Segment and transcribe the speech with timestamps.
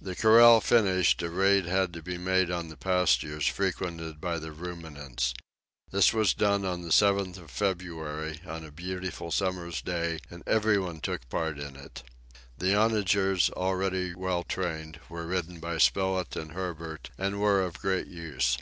[0.00, 4.50] The corral finished, a raid had to be made on the pastures frequented by the
[4.50, 5.34] ruminants.
[5.90, 10.78] This was done on the 7th of February, on a beautiful summer's day, and every
[10.78, 12.02] one took part in it.
[12.56, 18.06] The onagers, already well trained, were ridden by Spilett and Herbert, and were of great
[18.06, 18.56] use.